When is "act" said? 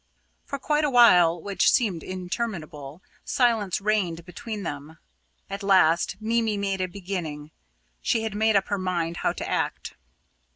9.47-9.93